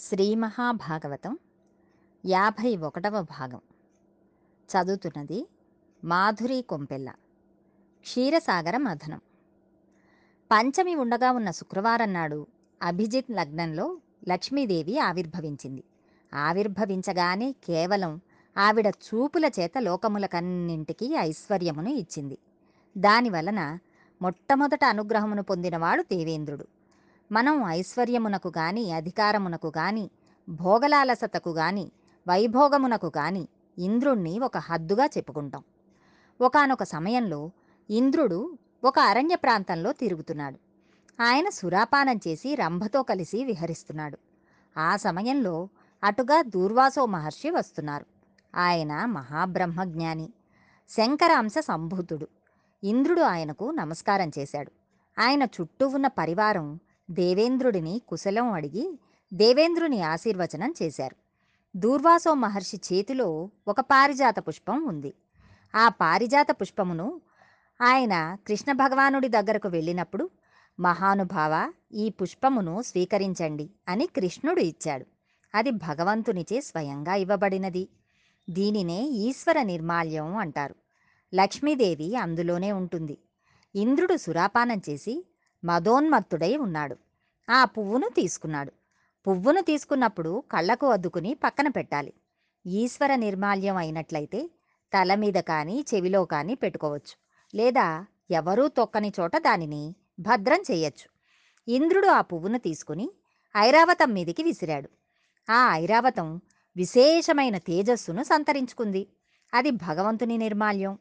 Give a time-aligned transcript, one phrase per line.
[0.00, 1.38] శ్రీ మహాభాగవతం
[2.26, 3.60] యాభై ఒకటవ భాగం.
[4.70, 5.48] చదువుతున్నది
[6.04, 7.10] మాధురి కొంపెల్ల.
[8.00, 9.20] క్షీరసాగర మథనం.
[10.50, 12.46] పంచమి ఉండగా ఉన్న శుక్రవారం నాడు
[12.82, 15.84] అభిజిత్ లగ్నంలో లక్ష్మీదేవి ఆవిర్భవించింది.
[16.34, 18.20] ఆవిర్భవించగానే కేవలం
[18.56, 22.38] ఆవిడ చూపుల చేత లోకములకన్నింటికీ ఐశ్వర్యమును ఇచ్చింది.
[22.98, 23.78] దానివలన
[24.22, 26.66] మొట్టమొదట అనుగ్రహమును పొందినవాడు దేవేంద్రుడు.
[27.32, 30.10] మనం ఐశ్వర్యమునకు గాని అధికారమునకు గాని
[30.48, 31.92] భోగలాలసతకు గాని
[32.28, 35.64] వైభోగమునకు గాని ఇంద్రుణ్ణి ఒక హద్దుగా చెప్పుకుంటాం.
[36.40, 37.50] ఒకానొక సమయంలో
[37.90, 40.58] ఇంద్రుడు ఒక అరణ్య ప్రాంతంలో తిరుగుతున్నాడు.
[41.22, 44.18] ఆయన సురాపానం చేసి రంభతో కలిసి విహరిస్తున్నాడు.
[44.76, 45.68] ఆ సమయంలో
[46.04, 48.06] అటుగా దూర్వాసో మహర్షి వస్తున్నారు.
[48.56, 50.28] ఆయన మహాబ్రహ్మజ్ఞాని
[50.88, 52.28] శంకరాంశ సంభూతుడు.
[52.84, 54.72] ఇంద్రుడు ఆయనకు నమస్కారం చేశాడు.
[55.20, 58.98] ఆయన చుట్టూ ఉన్న పరివారం దేవేంద్రుడిని కుశలం అడిగి
[59.34, 61.16] దేవేంద్రుని ఆశీర్వచనం చేశారు.
[61.76, 65.14] దూర్వాసో మహర్షి చేతిలో ఒక పారిజాత పుష్పం ఉంది.
[65.74, 67.20] ఆ పారిజాత పుష్పమును
[67.82, 70.30] ఆయన కృష్ణ భగవానుడి దగ్గరకు వెళ్ళినప్పుడు
[70.80, 75.06] మహానుభావ ఈ పుష్పమును స్వీకరించండి అని కృష్ణుడు ఇచ్చాడు.
[75.54, 77.88] అది భగవంతునిచే స్వయంగా ఇవ్వబడినది.
[78.50, 80.74] దీనినే ఈశ్వర నిర్మాల్యం అంటారు.
[81.34, 83.18] లక్ష్మీదేవి అందులోనే ఉంటుంది.
[83.74, 85.26] ఇంద్రుడు సురాపానం చేసి
[85.64, 86.96] మదోన్మత్తుడై ఉన్నాడు.
[87.50, 88.72] ఆ పువ్వును తీసుకున్నాడు.
[89.28, 92.12] పువ్వును తీసుకున్నప్పుడు కళ్ళకు అద్దుకుని పక్కన పెట్టాలి.
[92.66, 94.50] ఈశ్వర నిర్మాల్యం అయినట్లయితే
[94.92, 97.30] తల మీద కానీ చెవిలో కానీ పెట్టుకోవచ్చు.
[97.54, 101.08] లేదా ఎవరూ తొక్కని చోట దానిని భద్రం చేయొచ్చు.
[101.72, 103.10] ఇంద్రుడు ఆ పువ్వును తీసుకుని
[103.56, 104.88] ఐరావతం మీదికి విసిరాడు.
[105.50, 106.40] ఆ ఐరావతం
[106.76, 109.08] విశేషమైన తేజస్సును సంతరించుకుంది.
[109.54, 110.98] అది భగవంతుని నిర్మాల్యం.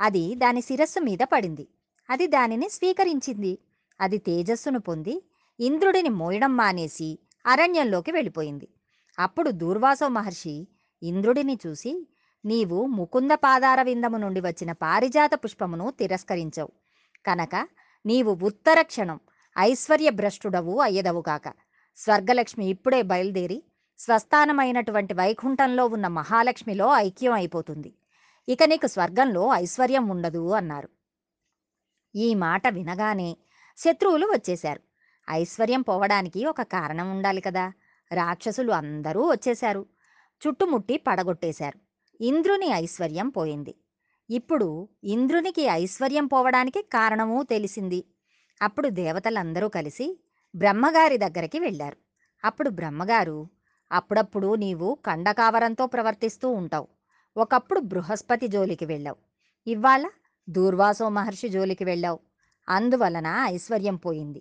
[0.00, 1.68] అది దాని శిరస్సు మీద పడింది.
[2.10, 3.58] అది దానిని స్వీకరించింది.
[4.00, 5.22] అది తేజస్సును పొంది
[5.60, 8.68] ఇంద్రుడిని మోయడం మానేసి అరణ్యంలోకి వెళ్ళిపోయింది.
[9.18, 10.68] అప్పుడు దూర్వాసో మహర్షి
[11.02, 12.08] ఇంద్రుడిని చూసి
[12.44, 16.72] నీవు ముకుంద పాదార విందము నుండి వచ్చిన పారిజాత పుష్పమును తిరస్కరించవు.
[17.26, 17.68] కనుక
[18.06, 19.20] నీవు ఉత్తర క్షణం
[19.58, 21.52] ఐశ్వర్యభ్రష్టుడవు అయ్యదవుగాక
[21.96, 23.62] స్వర్గలక్ష్మి ఇప్పుడే బయలుదేరి
[23.98, 27.94] స్వస్థానమైనటువంటి వైకుంఠంలో ఉన్న మహాలక్ష్మిలో ఐక్యం అయిపోతుంది.
[28.48, 30.88] ఇక నీకు స్వర్గంలో ఐశ్వర్యం ఉండదు అన్నారు.
[32.14, 33.36] ఈ మాట వినగానే
[33.76, 34.89] శత్రువులు వచ్చేశారు.
[35.28, 37.72] ఐశ్వర్యం పోవడానికి ఒక కారణం ఉండాలి కదా!
[38.12, 39.86] రాక్షసులు అందరూ వచ్చేశారు.
[40.42, 41.78] చుట్టుముట్టి పడగొట్టేశారు.
[42.20, 43.74] ఇంద్రుని ఐశ్వర్యం పోయింది.
[44.30, 48.00] ఇప్పుడు ఇంద్రునికి ఐశ్వర్యం పోవడానికి కారణమూ తెలిసింది.
[48.62, 50.06] అప్పుడు దేవతలందరూ కలిసి
[50.54, 51.96] బ్రహ్మగారి దగ్గరికి వెళ్ళారు.
[52.44, 53.38] అప్పుడు బ్రహ్మగారు
[53.90, 56.88] అప్పుడప్పుడు నీవు కండకావరంతో ప్రవర్తిస్తూ ఉంటావు.
[57.36, 59.18] ఒకప్పుడు బృహస్పతి జోలికి వెళ్ళావు.
[59.66, 60.04] ఇవాళ
[60.48, 62.20] దూర్వాసో మహర్షి జోలికి వెళ్ళావు.
[62.68, 64.40] అందువలన ఐశ్వర్యం పోయింది.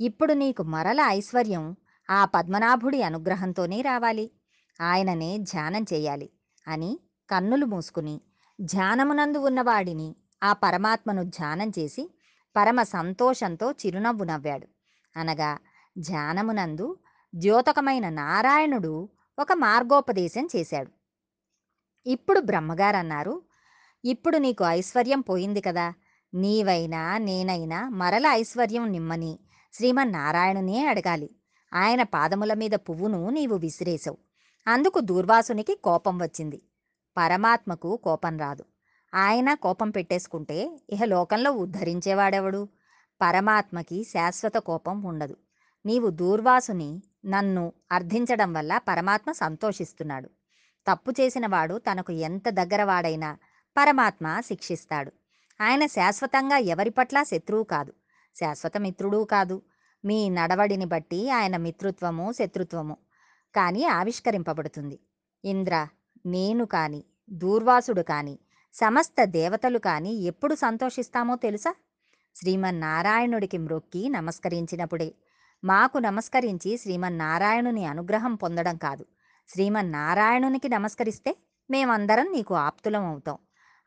[0.00, 1.76] ఇప్పుడు నీకు మరల ఐశ్వర్యం
[2.10, 4.30] ఆ పద్మనాభుడి అనుగ్రహంతోనే రావాలి.
[4.80, 6.30] ఆయననే ధ్యానం చేయాలి
[6.68, 7.00] అని
[7.30, 8.20] కన్నులు మూసుకుని
[8.60, 12.14] ధ్యానమునందు ఉన్నవాడిని ఆ పరమాత్మను ధ్యానం చేసి
[12.56, 14.68] పరమ సంతోషంతో చిరునవ్వు నవ్వాడు.
[15.16, 15.58] అనగా
[15.98, 16.96] ధ్యానమునందు
[17.34, 19.08] ద్యోతకమైన నారాయణుడు
[19.38, 20.90] ఒక మార్గోపదేశం చేశాడు.
[22.06, 23.42] ఇప్పుడు బ్రహ్మగారన్నారు
[24.04, 25.94] ఇప్పుడు నీకు ఐశ్వర్యం పోయింది కదా.
[26.34, 29.38] నీవైనా నేనైనా మరల ఐశ్వర్యం నిమ్మని
[29.72, 31.30] శ్రీమన్నారాయణునే అడగాలి.
[31.74, 34.18] ఆయన పాదముల మీద పువ్వును నీవు విసిరేశావు.
[34.68, 36.62] అందుకు దూర్వాసునికి కోపం వచ్చింది.
[37.16, 38.64] పరమాత్మకు కోపం రాదు.
[39.14, 42.68] ఆయన కోపం పెట్టేసుకుంటే ఇహ లోకంలో ఉద్ధరించేవాడెవడు?
[43.22, 45.36] పరమాత్మకి శాశ్వత కోపం ఉండదు.
[45.86, 50.30] నీవు దూర్వాసుని నన్ను అర్థించడం వల్ల పరమాత్మ సంతోషిస్తున్నాడు.
[50.88, 53.36] తప్పు చేసిన వాడు తనకు ఎంత దగ్గరవాడైనా
[53.76, 55.12] పరమాత్మ శిక్షిస్తాడు.
[55.60, 57.92] ఆయన శాశ్వతంగా ఎవరి పట్ల శత్రువు కాదు.
[58.40, 59.62] శాశ్వత మిత్రుడూ కాదు.
[60.04, 62.96] మీ నడవడిని బట్టి ఆయన మిత్రుత్వము శత్రుత్వము.
[63.54, 65.00] కానీ ఆవిష్కరింపబడుతుంది.
[65.44, 65.86] ఇంద్ర
[66.26, 68.38] నేను కాని దూర్వాసుడు కాని
[68.74, 71.74] సమస్త దేవతలు కాని ఎప్పుడు సంతోషిస్తామో తెలుసా?
[72.36, 75.14] శ్రీమన్నారాయణుడికి మ్రొక్కి నమస్కరించినప్పుడే.
[75.64, 79.04] మాకు నమస్కరించి శ్రీమన్నారాయణుని అనుగ్రహం పొందడం కాదు.
[79.48, 81.36] శ్రీమన్నారాయణునికి నమస్కరిస్తే
[81.70, 83.38] మేమందరం నీకు ఆప్తులం అవుతాం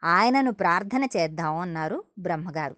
[0.04, 2.76] ఆయనను ప్రార్థన చేద్దాం అన్నారు బ్రహ్మగారు.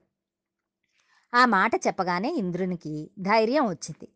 [1.34, 4.08] ఆ మాట చెప్పగానే ఇంద్రునికి ధైర్యం వచ్చింది.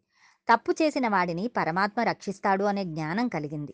[0.53, 3.73] తప్పు చేసిన వాడిని పరమాత్మ రక్షిస్తాడు అనే జ్ఞానం కలిగింది.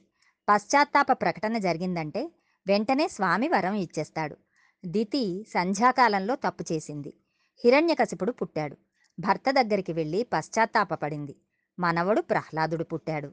[0.49, 2.31] పశ్చాత్తాప ప్రకటన జరిగిందంటే
[2.67, 4.37] వెంటనే స్వామి వరం ఇచ్చేస్తాడు.
[4.85, 7.13] దితి సంధ్యాకాలంలో తప్పు చేసింది.
[7.63, 8.77] హిరణ్యకశిపుడు పుట్టాడు.
[9.19, 11.35] భర్త దగ్గరికి వెళ్ళి పశ్చాత్తాపపడింది.
[11.79, 13.27] మనవడు ప్రహ్లాదుడు పుట్టాడు.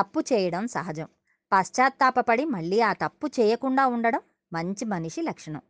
[0.00, 1.08] తప్పు చేయడం సహజం.
[1.52, 4.20] పశ్చాత్తాపపడి మళ్ళీ ఆ తప్పు చేయకుండా ఉండడం
[4.52, 5.62] మంచి మనిషి లక్షణం.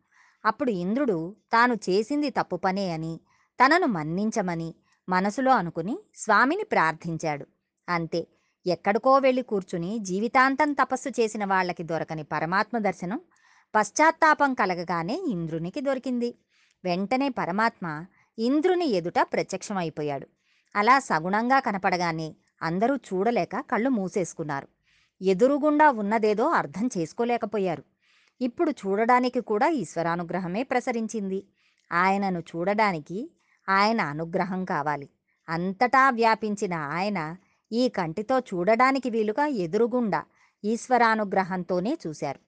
[0.45, 3.21] అప్పుడు ఇంద్రుడు తాను చేసింది తప్పు పనే అని
[3.61, 4.75] తనను మన్నించమని
[5.09, 7.47] మనసులో అనుకుని స్వామిని ప్రార్థించాడు.
[7.89, 8.27] అంతే
[8.67, 13.21] ఎక్కడికో వెళ్ళి కూర్చుని జీవితాంతం తపస్సు చేసిన వాళ్ళకి దొరకని పరమాత్మ దర్శనం
[13.75, 16.35] పశ్చాత్తాపం కలగగానే ఇంద్రునికి దొరికింది.
[16.85, 18.07] వెంటనే పరమాత్మ
[18.39, 20.27] ఇంద్రుని ఎదుట ప్రత్యక్షమైపోయాడు.
[20.77, 24.69] అలా సగుణంగా కనపడగానే అందరూ చూడలేక కళ్ళు మూసేసుకున్నారు.
[25.23, 27.85] ఎదురుగుండా ఉన్నదేదో అర్థం చేసుకోలేకపోయారు.
[28.41, 31.41] ఇప్పుడు చూడడానికి కూడా ఈశ్వరానుగ్రహమే ప్రసరించింది.
[31.93, 33.31] ఆయనను చూడడానికి
[33.69, 35.11] ఆయన అనుగ్రహం కావాలి.
[35.49, 37.37] అంతటా వ్యాపించిన ఆయన
[37.73, 40.25] ఈ కంటితో చూడడానికి వీలుగా ఎదురుగుండా
[40.65, 42.41] ఈశ్వరానుగ్రహంతోనే చూశారు.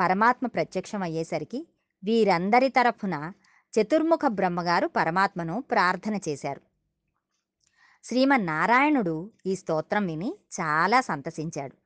[0.00, 1.68] పరమాత్మ ప్రత్యక్షమయ్యేసరికి
[2.04, 3.32] వీరందరి తరఫున
[3.80, 6.60] చతుర్ముఖ బ్రహ్మగారు పరమాత్మను ప్రార్థన చేశారు.
[8.04, 11.76] శ్రీమన్నారాయణుడు ఈ స్తోత్రం విని చాలా సంతసించాడు.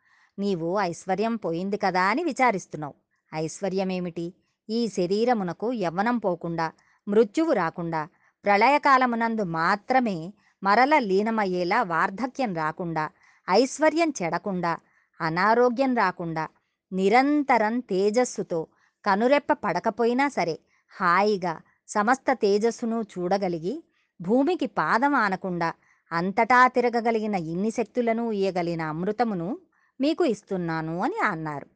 [0.41, 2.95] నీవు ఐశ్వర్యం పోయింది కదా అని విచారిస్తున్నావు.
[3.35, 4.35] ఐశ్వర్యమేమిటి?
[4.71, 6.73] ఈ శరీరమునకు యవ్వనం పోకుండా
[7.09, 8.09] మృత్యువు రాకుండా
[8.45, 13.11] ప్రళయకాలమునందు మాత్రమే మరల లీనమయ్యేలా వార్ధక్యం రాకుండా
[13.51, 14.79] ఐశ్వర్యం చెడకుండా
[15.21, 16.49] అనారోగ్యం రాకుండా
[16.93, 18.67] నిరంతరం తేజస్సుతో
[19.05, 20.59] కనురెప్ప పడకపోయినా సరే
[21.01, 23.85] హాయిగా సమస్త తేజస్సును చూడగలిగి
[24.21, 25.75] భూమికి పాదం ఆనకుండా
[26.13, 29.59] అంతటా తిరగగలిగిన ఇన్ని శక్తులను ఇయ్యగలిగిన అమృతమును
[30.01, 31.67] మీకు ఇస్తున్నాను అని అన్నారు.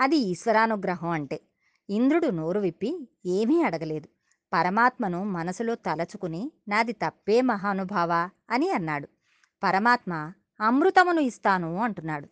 [0.00, 1.40] అది ఈశ్వరానుగ్రహం అంటే.
[1.90, 2.90] ఇంద్రుడు నోరు విప్పి
[3.26, 4.08] ఏమీ అడగలేదు.
[4.52, 8.12] పరమాత్మను మనసులో తలచుకుని నాది తప్పే మహానుభావ
[8.50, 9.08] అని అన్నాడు.
[9.62, 10.12] పరమాత్మ
[10.60, 12.28] అమృతమును ఇస్తాను అంటున్నాడు.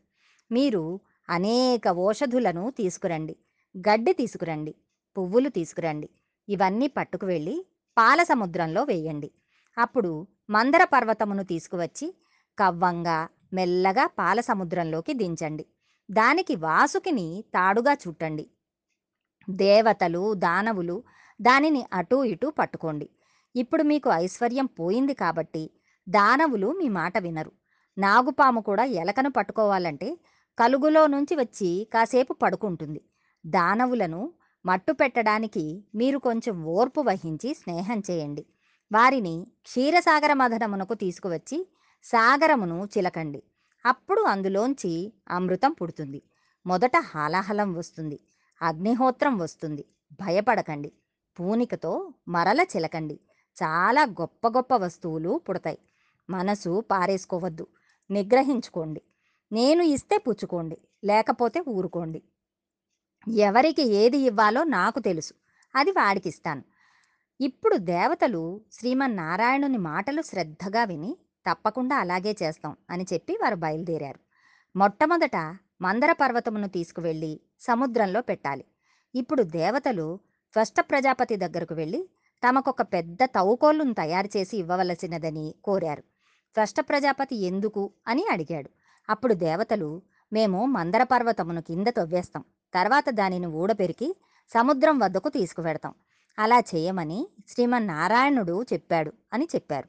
[0.53, 3.37] మీరు అనేక ఓషధులను తీసుకురండి
[3.75, 4.75] గడ్డి తీసుకురండి
[5.17, 6.09] పువ్వులు తీసుకురండి
[6.49, 7.67] ఇవన్నీ పట్టుకు వెళ్ళి
[7.99, 9.31] పాల సముద్రంలో వేయండి.
[9.79, 10.13] అప్పుడు
[10.51, 12.15] మందర పర్వతమును తీసుకువచ్చి
[12.59, 15.67] కవ్వంగా మెల్లగా పాల సముద్రంలోకి దించండి.
[16.11, 18.47] దానికి వాసుకిని తాడుగా చుట్టండి.
[19.51, 20.97] దేవతలు దానవులు
[21.43, 23.11] దానిని అటూ ఇటూ పట్టుకోండి.
[23.57, 25.71] ఇప్పుడు మీకు ఐశ్వర్యం పోయింది కాబట్టి
[26.09, 27.53] దానవులు మీ మాట వినరు.
[27.99, 30.19] నాగుపాము కూడా ఎలకను పట్టుకోవాలంటే
[30.59, 33.01] కలుగులో నుంచి వచ్చి కాసేపు పడుకుంటుంది.
[33.47, 34.33] దానవులను
[34.67, 38.47] మట్టు పెట్టడానికి మీరు కొంచెం ఓర్పు వహించి స్నేహం చేయండి.
[38.93, 41.59] వారిని క్షీరసాగర మధనమునకు తీసుకువచ్చి
[42.05, 43.43] సాగరమును చిలకండి.
[43.87, 46.23] అప్పుడు అందులోంచి అమృతం పుడుతుంది.
[46.67, 48.21] మొదట హాలాహలం వస్తుంది.
[48.63, 49.85] అగ్నిహోత్రం వస్తుంది.
[50.13, 50.93] భయపడకండి.
[51.41, 53.21] పూనికతో మరల చిలకండి.
[53.63, 55.79] చాలా గొప్ప గొప్ప వస్తువులు పుడతాయి.
[56.31, 57.67] మనసు పారేసుకోవద్దు.
[58.11, 59.03] నిగ్రహించుకోండి.
[59.53, 60.79] నేను ఇస్తే పుచ్చుకోండి.
[61.05, 62.23] లేకపోతే ఊరుకోండి.
[63.29, 65.35] ఎవరికి ఏది ఇవ్వాలో నాకు తెలుసు.
[65.75, 66.63] అది వాడికి ఇస్తాను
[67.41, 68.43] ఇప్పుడు దేవతలు
[68.73, 71.17] శ్రీమన్నారాయణుని మాటలు శ్రద్ధగా విని
[71.47, 74.21] తప్పకుండా అలాగే చేస్తాం అని చెప్పి వారు బయలుదేరారు.
[74.77, 75.37] మొట్టమొదట
[75.81, 78.65] మందర పర్వతమును తీసుకువెళ్ళి సముద్రంలో పెట్టాలి.
[79.15, 80.21] ఇప్పుడు దేవతలు
[80.57, 82.09] త్వష్ట ప్రజాపతి దగ్గరకు వెళ్ళి
[82.49, 86.01] తమకొక పెద్ద తవ్వుకోళ్ళను తయారు చేసి ఇవ్వవలసినదని కోరారు.
[86.55, 87.91] త్వష్ట ప్రజాపతి ఎందుకు?
[88.07, 88.71] అని అడిగాడు.
[89.11, 92.45] అప్పుడు దేవతలు మేము మందర పర్వతమును కింద తవ్వేస్తాం.
[92.75, 94.17] తర్వాత దానిని ఊడపెరికి
[94.55, 95.95] సముద్రం వద్దకు తీసుకువెడతాం.
[96.39, 99.89] అలా చేయమని శ్రీమన్నారాయణుడు చెప్పాడు అని చెప్పారు.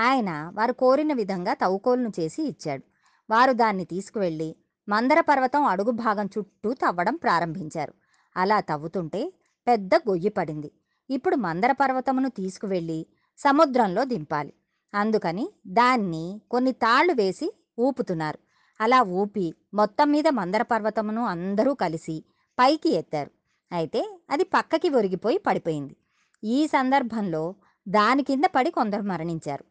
[0.00, 2.82] ఆయన వారు కోరిన విధంగా తవ్వుకోలును చేసి ఇచ్చాడు.
[3.30, 4.56] వారు దాన్ని తీసుకువెళ్ళి
[4.88, 7.94] మందర పర్వతం అడుగు భాగం చుట్టూ తవ్వడం ప్రారంభించారు.
[8.36, 9.32] అలా తవ్వుతుంటే
[9.66, 10.70] పెద్ద గొయ్యి పడింది.
[11.10, 13.06] ఇప్పుడు మందర పర్వతమును తీసుకువెళ్ళి
[13.38, 14.52] సముద్రంలో దింపాలి.
[14.94, 18.38] అందుకని దాన్ని కొన్ని తాళ్ళు వేసి ఊపుతున్నారు.
[18.80, 22.24] అలా ఊపి మొత్తం మీద మందర పర్వతమును అందరూ కలిసి
[22.58, 23.30] పైకి ఎత్తారు.
[23.72, 25.96] అయితే అది పక్కకి ఒరిగిపోయి పడిపోయింది.
[26.42, 27.54] ఈ సందర్భంలో
[27.88, 29.64] దాని కింద పడి కొందరు మరణించారు.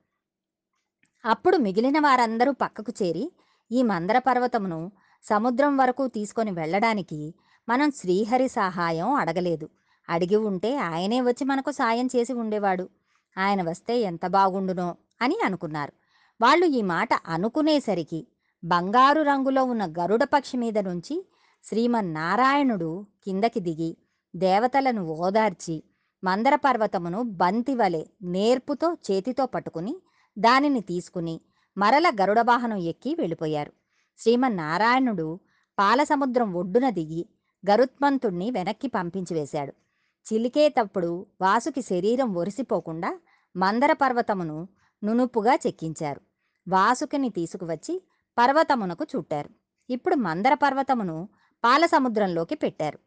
[1.26, 3.32] అప్పుడు మిగిలిన వారందరూ పక్కకు చేరి
[3.72, 4.92] ఈ మందర పర్వతమును
[5.26, 7.34] సముద్రం వరకు తీసుకొని వెళ్ళడానికి
[7.70, 9.70] మనం శ్రీహరి సహాయం అడగలేదు.
[10.10, 12.90] అడిగి ఉంటే ఆయనే వచ్చి మనకు సాయం చేసి ఉండేవాడు.
[13.38, 15.94] ఆయన వస్తే ఎంత బాగుండునో అని అనుకున్నారు.
[16.42, 18.28] వాళ్ళు ఈ మాట అనుకునేసరికి
[18.64, 21.30] బంగారు రంగులో ఉన్న గరుడ పక్షి మీద నుంచి
[21.64, 23.98] శ్రీమన్నారాయణుడు కిందకి దిగి
[24.36, 25.84] దేవతలను ఓదార్చి
[26.24, 29.96] మందర పర్వతమును బంతివలె నేర్పుతో చేతితో పట్టుకుని
[30.40, 31.42] దానిని తీసుకుని
[31.78, 33.74] మరల గరుడ వాహనం ఎక్కి వెళ్ళిపోయారు.
[34.20, 35.40] శ్రీమన్నారాయణుడు
[35.80, 37.30] పాలసముద్రం ఒడ్డున దిగి
[37.72, 39.74] గరుత్మంతుణ్ణి వెనక్కి పంపించి వేశాడు.
[40.24, 43.20] చిలికేటప్పుడు వాసుకి శరీరం ఒరిసిపోకుండా
[43.56, 44.68] మందర పర్వతమును
[45.04, 46.22] నునుపుగా చెక్కించారు.
[46.68, 48.04] వాసుకిని తీసుకువచ్చి
[48.38, 49.50] పర్వతమునకు చుట్టారు.
[49.90, 51.30] ఇప్పుడు మందర పర్వతమును
[51.64, 53.00] పాల సముద్రంలోకి పెట్టారు.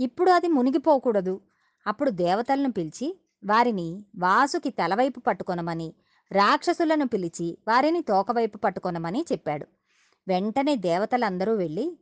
[0.00, 1.40] ఇప్పుడు అది మునిగిపోకూడదు.
[1.86, 5.94] అప్పుడు దేవతలను పిలిచి వారిని వాసుకి తలవైపు పట్టుకొనమని
[6.32, 9.66] రాక్షసులను పిలిచి వారిని తోకవైపు పట్టుకొనమని చెప్పాడు.
[10.28, 11.98] వెంటనే దేవతలందరూ వెళ్ళి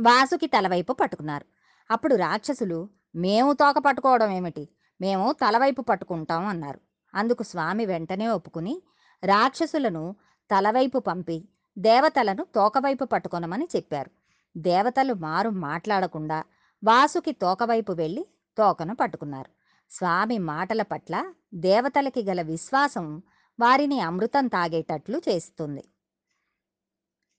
[0.00, 1.44] వాసుకి తలవైపు పట్టుకున్నారు.
[1.90, 4.68] అప్పుడు రాక్షసులు మేము తోక పట్టుకోవడం ఏమిటి?
[5.00, 6.80] మేము తలవైపు పట్టుకుంటాం అన్నారు.
[7.14, 8.82] అందుకు స్వామి వెంటనే ఒప్పుకుని
[9.24, 10.16] రాక్షసులను
[10.50, 14.10] తలవైపు పంపి దేవతలను తోకవైపు పట్టుకొనమని చెప్పారు.
[14.56, 16.44] దేవతలు మారు మాట్లాడకుండా
[16.84, 18.26] వాసుకి తోకవైపు వెళ్ళి
[18.58, 19.50] తోకను పట్టుకున్నారు.
[19.90, 23.22] స్వామి మాటల పట్ల దేవతలకి గల విశ్వాసం
[23.60, 25.84] వారిని అమృతం తాగేటట్లు చేస్తుంది.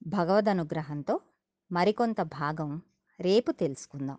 [0.08, 1.20] భగవద్ అనుగ్రహంతో
[1.72, 2.82] మరికొంత భాగం
[3.20, 4.18] రేపు తెలుసుకుందాం.